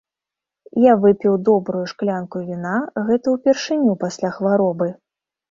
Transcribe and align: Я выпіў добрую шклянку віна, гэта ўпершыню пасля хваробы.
Я 0.85 0.93
выпіў 1.03 1.33
добрую 1.49 1.81
шклянку 1.91 2.41
віна, 2.47 2.73
гэта 3.11 3.35
ўпершыню 3.37 3.93
пасля 4.07 4.35
хваробы. 4.41 4.91